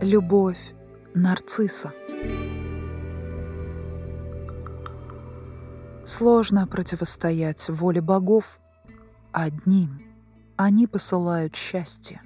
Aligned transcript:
Любовь 0.00 0.56
нарцисса. 1.12 1.92
Сложно 6.06 6.66
противостоять 6.66 7.68
воле 7.68 8.00
богов. 8.00 8.58
Одним 9.30 10.00
они 10.56 10.86
посылают 10.86 11.54
счастье, 11.54 12.22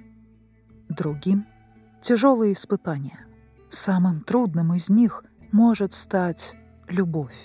другим— 0.87 1.45
тяжелые 2.01 2.53
испытания. 2.53 3.25
Самым 3.69 4.21
трудным 4.21 4.73
из 4.73 4.87
них 4.87 5.25
может 5.51 5.93
стать 5.93 6.55
любовь. 6.87 7.35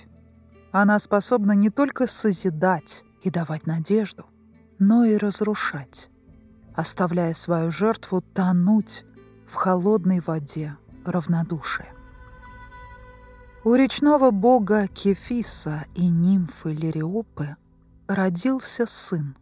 Она 0.71 1.01
способна 1.01 1.53
не 1.53 1.71
только 1.71 2.07
созидать 2.07 3.03
и 3.25 3.31
давать 3.31 3.67
надежду, 3.67 4.27
но 4.79 5.05
и 5.05 5.17
разрушать, 5.17 6.09
оставляя 6.77 7.35
свою 7.35 7.73
жертву 7.73 8.23
тонуть 8.23 9.05
в 9.51 9.55
холодной 9.55 10.21
воде 10.21 10.77
равнодушия. 11.05 11.89
У 13.63 13.75
речного 13.75 14.31
бога 14.31 14.89
Кефиса 14.89 15.85
и 15.95 16.09
нимфы 16.09 16.73
Лириопы 16.73 17.57
родился 18.07 18.87
сын. 18.87 19.37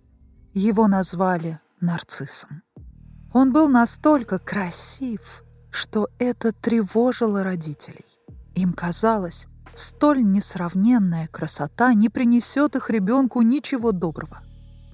Его 0.55 0.89
назвали 0.89 1.61
Нарциссом. 1.81 2.63
Он 3.33 3.53
был 3.53 3.69
настолько 3.69 4.39
красив, 4.39 5.21
что 5.71 6.09
это 6.19 6.53
тревожило 6.53 7.45
родителей. 7.45 8.07
Им 8.55 8.73
казалось, 8.73 9.47
столь 9.77 10.25
несравненная 10.25 11.29
красота 11.29 11.95
не 11.95 12.09
принесет 12.09 12.75
их 12.75 12.91
ребенку 12.91 13.43
ничего 13.43 13.93
доброго. 13.93 14.41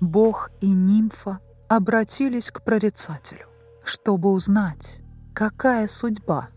Бог 0.00 0.50
и 0.60 0.70
нимфа 0.70 1.38
обратились 1.68 2.50
к 2.50 2.62
прорицателю, 2.62 3.46
чтобы 3.84 4.30
узнать, 4.30 5.00
какая 5.34 5.88
судьба 5.88 6.48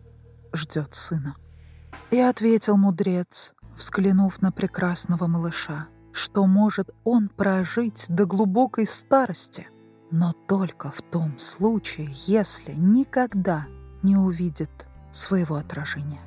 ждет 0.54 0.94
сына. 0.94 1.36
И 2.12 2.20
ответил 2.20 2.78
мудрец, 2.78 3.54
взглянув 3.76 4.42
на 4.42 4.52
прекрасного 4.52 5.28
малыша, 5.28 5.88
что 6.14 6.46
может 6.46 6.90
он 7.04 7.28
прожить 7.28 8.06
до 8.08 8.26
глубокой 8.26 8.86
старости, 8.86 9.68
но 10.12 10.34
только 10.48 10.92
в 10.92 11.02
том 11.02 11.38
случае, 11.40 12.10
если 12.28 12.74
никогда 12.74 13.66
не 14.04 14.16
увидит 14.16 14.88
своего 15.12 15.56
отражения. 15.56 16.22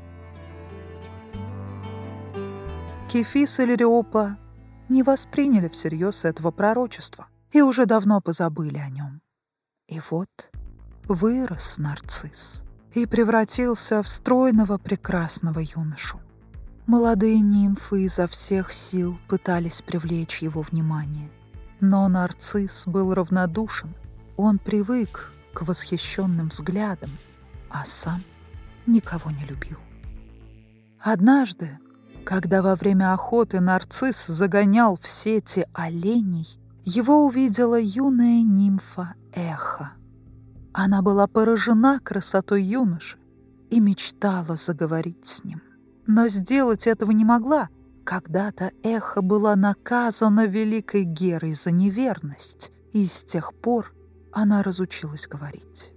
Кефис 3.11 3.59
и 3.61 3.65
Лириопа 3.65 4.37
не 4.89 5.03
восприняли 5.03 5.69
всерьез 5.69 6.25
этого 6.25 6.51
пророчества 6.51 7.29
и 7.53 7.63
уже 7.63 7.87
давно 7.87 8.21
позабыли 8.21 8.79
о 8.79 8.89
нем. 8.89 9.21
И 9.89 10.01
вот 10.11 10.29
вырос 11.15 11.79
нарцисс 11.79 12.63
и 12.95 13.05
превратился 13.05 14.03
в 14.03 14.09
стройного 14.09 14.79
прекрасного 14.79 15.59
юношу. 15.59 16.21
Молодые 16.87 17.41
нимфы 17.41 18.05
изо 18.05 18.27
всех 18.27 18.73
сил 18.73 19.19
пытались 19.29 19.83
привлечь 19.83 20.39
его 20.39 20.63
внимание. 20.63 21.29
Но 21.81 22.09
нарцисс 22.09 22.85
был 22.87 23.15
равнодушен. 23.15 23.95
Он 24.37 24.59
привык 24.59 25.33
к 25.53 25.63
восхищенным 25.63 26.49
взглядам, 26.49 27.11
а 27.69 27.85
сам 27.85 28.23
никого 28.87 29.31
не 29.31 29.45
любил. 29.45 29.79
Однажды, 31.01 31.79
когда 32.25 32.63
во 32.63 32.77
время 32.77 33.13
охоты 33.13 33.61
нарцисс 33.61 34.27
загонял 34.27 34.97
в 34.97 35.09
сети 35.09 35.67
оленей, 35.73 36.59
его 36.85 37.25
увидела 37.27 37.81
юная 37.81 38.43
нимфа 38.43 39.15
Эхо— 39.33 39.93
она 40.73 41.03
была 41.03 41.27
поражена 41.27 42.01
красотой 42.01 42.63
юноши 42.63 43.19
и 43.71 43.81
мечтала 43.81 44.57
заговорить 44.57 45.27
с 45.27 45.45
ним. 45.45 45.63
Но 46.07 46.29
сделать 46.29 46.87
этого 46.87 47.11
не 47.13 47.25
могла. 47.25 47.69
Когда-то 48.05 48.73
Эхо 48.83 49.23
была 49.23 49.55
наказана 49.57 50.47
великой 50.47 51.05
Герой 51.05 51.55
за 51.55 51.71
неверность, 51.71 52.73
и 52.93 53.07
с 53.07 53.23
тех 53.23 53.55
пор 53.55 53.93
она 54.33 54.63
разучилась 54.63 55.27
говорить. 55.27 55.93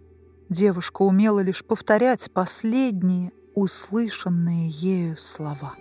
Девушка 0.49 1.01
умела 1.01 1.39
лишь 1.39 1.63
повторять 1.63 2.31
последние 2.31 3.31
услышанные 3.55 4.69
ею 4.69 5.17
слова. 5.17 5.75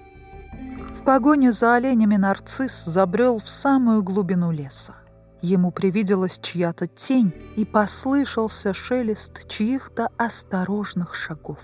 В 0.99 1.05
погоне 1.05 1.53
за 1.53 1.75
оленями 1.75 2.17
нарцисс 2.17 2.85
забрел 2.85 3.41
в 3.41 3.49
самую 3.49 4.03
глубину 4.03 4.51
леса. 4.51 4.95
Ему 5.43 5.73
привиделась 5.73 6.39
чья-то 6.39 6.87
тень 6.87 7.35
и 7.57 7.65
послышался 7.65 8.73
шелест 8.73 9.49
чьих-то 9.49 10.09
осторожных 10.17 11.17
шагов. 11.17 11.59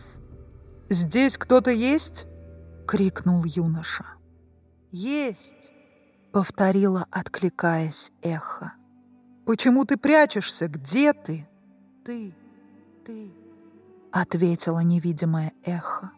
«Здесь 0.90 1.38
кто-то 1.38 1.70
есть?»— 1.70 2.26
крикнул 2.88 3.44
юноша. 3.44 4.04
«Есть!»— 4.90 5.54
повторила, 6.32 7.06
откликаясь 7.12 8.10
эхо. 8.20 8.72
«Почему 9.46 9.84
ты 9.84 9.96
прячешься? 9.96 10.66
Где 10.66 11.12
ты?» 11.12 11.48
«Ты, 12.04 12.34
ты...»— 13.06 13.30
ответила 14.10 14.80
невидимое 14.80 15.52
эхо. 15.62 16.10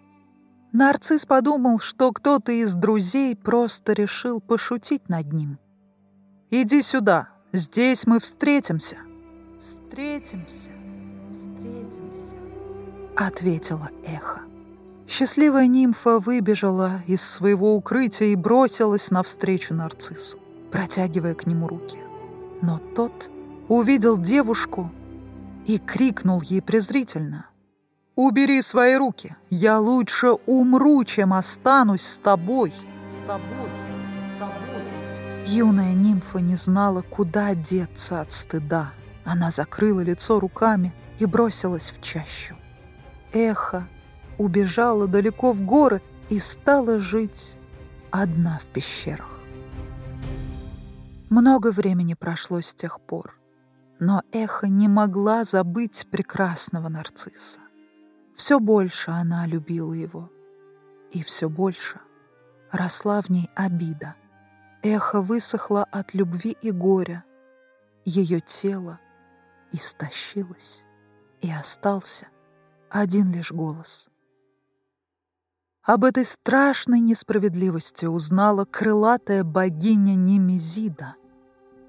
Нарцисс 0.72 1.26
подумал, 1.26 1.78
что 1.78 2.10
кто-то 2.12 2.53
из 2.53 2.75
друзей 2.75 3.37
просто 3.37 3.93
решил 3.93 4.41
пошутить 4.41 5.10
над 5.10 5.31
ним. 5.31 5.59
«Иди 6.49 6.81
сюда!» 6.81 7.39
Здесь 7.53 8.06
мы 8.06 8.21
встретимся. 8.21 8.99
Встретимся, 9.61 10.71
встретимся, 11.33 12.37
ответила 13.16 13.91
эхо. 14.05 14.43
Счастливая 15.09 15.66
нимфа 15.66 16.21
выбежала 16.21 17.03
из 17.09 17.22
своего 17.22 17.75
укрытия 17.75 18.28
и 18.28 18.37
бросилась 18.37 19.11
навстречу 19.11 19.75
нарциссу, 19.75 20.38
протягивая 20.71 21.34
к 21.34 21.47
нему 21.47 21.66
руки. 21.66 21.99
Но 22.62 22.78
тот 22.94 23.28
увидел 23.67 24.17
девушку 24.17 24.88
и 25.67 25.78
крикнул 25.78 26.43
ей 26.43 26.62
презрительно. 26.62 27.47
«Убери 28.15 28.62
свои 28.62 28.94
руки! 28.94 29.34
Я 29.49 29.81
лучше 29.81 30.32
умру, 30.47 31.03
чем 31.03 31.32
останусь 31.32 32.03
с 32.06 32.19
тобой! 32.19 32.72
С 33.25 33.27
тобой!» 33.27 33.89
Юная 35.50 35.94
нимфа 35.94 36.38
не 36.38 36.55
знала, 36.55 37.03
куда 37.03 37.56
деться 37.56 38.21
от 38.21 38.33
стыда. 38.33 38.93
Она 39.25 39.50
закрыла 39.50 40.00
лицо 40.00 40.38
руками 40.38 40.94
и 41.19 41.27
бросилась 41.27 41.91
в 41.91 42.00
чащу. 42.00 42.55
Эхо 43.33 43.88
убежала 44.38 45.09
далеко 45.09 45.53
в 45.53 45.61
горы 45.62 46.03
и 46.28 46.38
стала 46.38 47.00
жить 47.00 47.56
одна 48.12 48.61
в 48.61 48.66
пещерах. 48.66 49.41
Много 51.31 51.72
времени 51.72 52.15
прошло 52.15 52.61
с 52.61 52.72
тех 52.72 53.00
пор, 53.00 53.37
но 53.99 54.22
эхо 54.31 54.69
не 54.69 54.87
могла 54.87 55.43
забыть 55.43 56.06
прекрасного 56.12 56.88
нарцисса. 56.88 57.59
Все 58.37 58.61
больше 58.61 59.11
она 59.11 59.47
любила 59.47 59.94
его, 59.94 60.31
и 61.11 61.25
все 61.25 61.49
больше 61.49 61.99
росла 62.71 63.21
в 63.21 63.31
ней 63.31 63.50
обида. 63.56 64.15
Эхо 64.82 65.20
высохло 65.20 65.84
от 65.84 66.14
любви 66.14 66.56
и 66.62 66.70
горя. 66.70 67.24
Ее 68.06 68.41
тело 68.41 68.98
истощилось, 69.72 70.82
и 71.42 71.50
остался 71.52 72.28
один 72.88 73.30
лишь 73.30 73.52
голос. 73.52 74.08
Об 75.82 76.04
этой 76.04 76.24
страшной 76.24 77.00
несправедливости 77.00 78.06
узнала 78.06 78.64
крылатая 78.64 79.44
богиня 79.44 80.14
Немезида. 80.14 81.16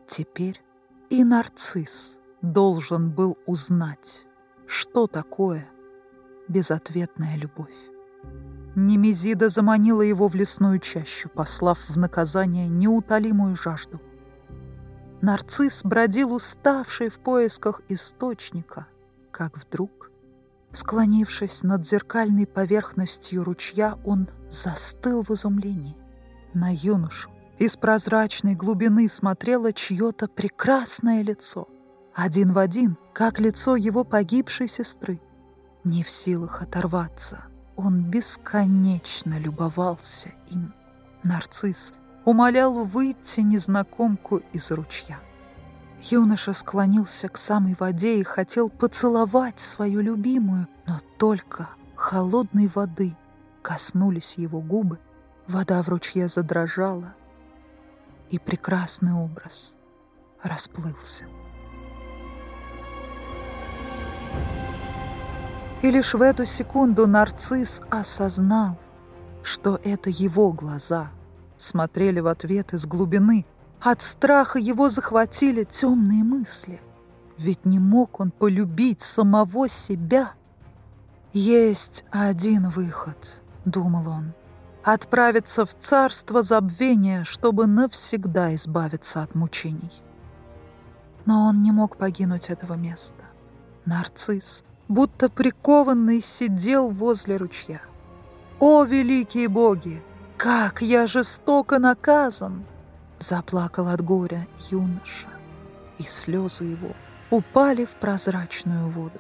Теперь 0.10 0.62
и 1.10 1.24
нарцисс 1.24 2.18
должен 2.42 3.10
был 3.10 3.38
узнать, 3.46 4.22
что 4.68 5.08
такое 5.08 5.70
безответная 6.50 7.38
любовь. 7.38 7.91
Немезида 8.76 9.50
заманила 9.50 10.02
его 10.02 10.30
в 10.30 10.36
лесную 10.36 10.80
чащу, 10.80 11.30
послав 11.30 11.78
в 11.90 11.98
наказание 11.98 12.70
неутолимую 12.70 13.56
жажду. 13.56 14.00
Нарцисс 15.22 15.84
бродил 15.84 16.34
уставший 16.34 17.10
в 17.10 17.20
поисках 17.20 17.82
источника, 17.90 18.88
как 19.32 19.58
вдруг, 19.58 20.10
склонившись 20.72 21.64
над 21.64 21.86
зеркальной 21.86 22.48
поверхностью 22.48 23.44
ручья, 23.44 24.00
он 24.06 24.30
застыл 24.50 25.24
в 25.24 25.32
изумлении. 25.32 25.98
На 26.54 26.74
юношу 26.74 27.30
из 27.60 27.76
прозрачной 27.76 28.56
глубины 28.56 29.10
смотрело 29.10 29.74
чье-то 29.74 30.28
прекрасное 30.28 31.22
лицо, 31.22 31.68
один 32.14 32.54
в 32.54 32.58
один, 32.58 32.98
как 33.14 33.40
лицо 33.40 33.76
его 33.76 34.04
погибшей 34.04 34.70
сестры. 34.70 35.22
Не 35.84 36.04
в 36.04 36.10
силах 36.10 36.62
оторваться 36.62 37.51
он 37.76 38.04
бесконечно 38.04 39.40
любовался 39.40 40.32
им. 40.50 40.74
Нарцисс 41.24 41.94
умолял 42.26 42.86
выйти 42.86 43.42
незнакомку 43.42 44.42
из 44.54 44.72
ручья. 44.72 45.20
Юноша 46.10 46.54
склонился 46.54 47.30
к 47.30 47.38
самой 47.38 47.76
воде 47.80 48.20
и 48.20 48.24
хотел 48.24 48.70
поцеловать 48.70 49.60
свою 49.60 50.02
любимую, 50.02 50.68
но 50.88 51.00
только 51.18 51.70
холодной 51.96 52.68
воды 52.68 53.16
коснулись 53.62 54.34
его 54.38 54.62
губы, 54.62 55.00
вода 55.48 55.84
в 55.84 55.90
ручье 55.90 56.28
задрожала, 56.28 57.14
и 58.30 58.40
прекрасный 58.40 59.14
образ 59.14 59.76
расплылся. 60.42 61.26
И 65.82 65.90
лишь 65.90 66.14
в 66.14 66.22
эту 66.22 66.46
секунду 66.46 67.08
нарцисс 67.08 67.82
осознал, 67.90 68.78
что 69.42 69.80
это 69.84 70.12
его 70.12 70.52
глаза 70.52 71.10
смотрели 71.58 72.20
в 72.20 72.28
ответ 72.28 72.74
из 72.74 72.86
глубины. 72.86 73.46
От 73.80 74.04
страха 74.04 74.60
его 74.60 74.90
захватили 74.90 75.64
темные 75.64 76.24
мысли. 76.24 76.82
Ведь 77.38 77.66
не 77.66 77.80
мог 77.80 78.20
он 78.20 78.30
полюбить 78.30 79.02
самого 79.02 79.68
себя. 79.68 80.34
«Есть 81.34 82.04
один 82.12 82.70
выход»,— 82.70 83.40
думал 83.66 84.08
он,— 84.08 84.34
«отправиться 84.84 85.66
в 85.66 85.74
царство 85.82 86.44
забвения, 86.44 87.24
чтобы 87.24 87.66
навсегда 87.66 88.54
избавиться 88.54 89.24
от 89.24 89.34
мучений». 89.34 89.92
Но 91.26 91.46
он 91.46 91.64
не 91.64 91.72
мог 91.72 91.98
погинуть 91.98 92.50
этого 92.50 92.74
места. 92.74 93.24
Нарцисс, 93.86 94.64
будто 94.92 95.30
прикованный, 95.30 96.22
сидел 96.22 96.90
возле 96.90 97.38
ручья. 97.38 97.82
«О, 98.60 98.84
великие 98.84 99.48
боги! 99.48 100.04
Как 100.38 100.82
я 100.82 101.08
жестоко 101.08 101.80
наказан!» 101.80 102.66
Заплакал 103.20 103.88
от 103.88 104.02
горя 104.02 104.48
юноша, 104.70 105.30
и 105.98 106.04
слезы 106.04 106.66
его 106.66 106.92
упали 107.30 107.86
в 107.86 107.96
прозрачную 107.96 108.90
воду. 108.90 109.20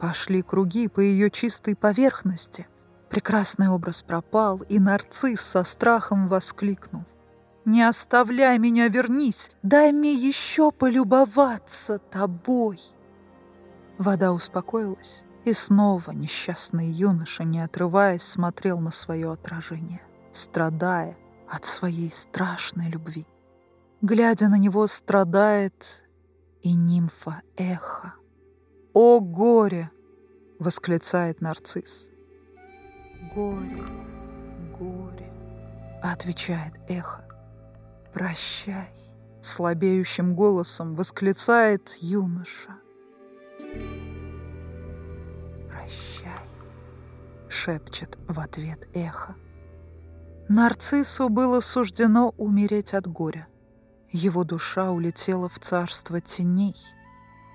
Пошли 0.00 0.42
круги 0.42 0.88
по 0.88 1.00
ее 1.00 1.30
чистой 1.30 1.76
поверхности. 1.76 2.66
Прекрасный 3.08 3.68
образ 3.68 4.02
пропал, 4.02 4.62
и 4.68 4.80
нарцисс 4.80 5.40
со 5.40 5.62
страхом 5.64 6.28
воскликнул. 6.28 7.04
«Не 7.64 7.82
оставляй 7.82 8.58
меня, 8.58 8.88
вернись! 8.88 9.50
Дай 9.62 9.92
мне 9.92 10.12
еще 10.12 10.72
полюбоваться 10.72 11.98
тобой!» 11.98 12.80
Вода 13.98 14.32
успокоилась, 14.32 15.22
и 15.44 15.52
снова 15.52 16.12
несчастный 16.12 16.88
юноша, 16.88 17.44
не 17.44 17.60
отрываясь, 17.60 18.22
смотрел 18.22 18.78
на 18.78 18.90
свое 18.90 19.32
отражение, 19.32 20.02
страдая 20.32 21.16
от 21.48 21.64
своей 21.66 22.10
страшной 22.10 22.88
любви. 22.88 23.26
Глядя 24.00 24.48
на 24.48 24.58
него, 24.58 24.86
страдает 24.86 26.04
и 26.62 26.72
нимфа 26.72 27.42
Эхо. 27.56 28.14
«О 28.94 29.20
горе!»— 29.20 29.90
восклицает 30.58 31.40
нарцисс. 31.40 32.08
«Горе, 33.34 33.78
горе!»— 34.78 35.32
отвечает 36.02 36.74
Эхо. 36.88 37.24
«Прощай!»— 38.12 38.92
слабеющим 39.42 40.34
голосом 40.34 40.94
восклицает 40.94 41.96
юноша. 42.00 42.81
«Прощай»,— 45.68 46.46
шепчет 47.48 48.18
в 48.28 48.38
ответ 48.40 48.88
эхо. 48.94 49.34
Нарциссу 50.48 51.28
было 51.28 51.60
суждено 51.60 52.34
умереть 52.36 52.94
от 52.94 53.06
горя. 53.06 53.46
Его 54.10 54.44
душа 54.44 54.90
улетела 54.90 55.48
в 55.48 55.58
царство 55.58 56.20
теней. 56.20 56.76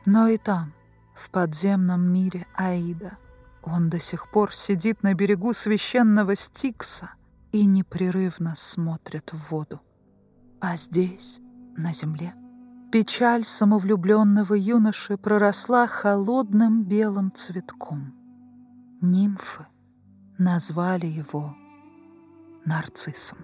Но 0.06 0.28
и 0.28 0.38
там, 0.38 0.74
в 1.16 1.30
подземном 1.30 2.02
мире 2.12 2.48
Аида, 2.56 3.18
он 3.62 3.90
до 3.90 4.00
сих 4.00 4.32
пор 4.32 4.54
сидит 4.54 5.04
на 5.04 5.14
берегу 5.14 5.54
священного 5.54 6.36
Стикса 6.36 7.12
и 7.52 7.66
непрерывно 7.66 8.56
смотрит 8.56 9.32
в 9.34 9.52
воду. 9.52 9.82
А 10.60 10.78
здесь, 10.78 11.40
на 11.76 11.94
земле, 11.94 12.34
Печаль 12.92 13.44
самовлюбленного 13.44 14.54
юноши 14.54 15.18
проросла 15.18 15.88
холодным 15.88 16.84
белым 16.86 17.34
цветком. 17.36 18.14
Нимфы 19.02 19.68
назвали 20.38 21.06
его 21.06 21.54
нарциссом. 22.64 23.40